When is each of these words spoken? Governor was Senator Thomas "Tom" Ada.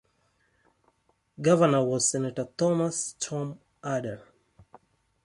Governor 1.39 1.83
was 1.83 2.09
Senator 2.09 2.45
Thomas 2.57 3.13
"Tom" 3.19 3.59
Ada. 3.85 4.23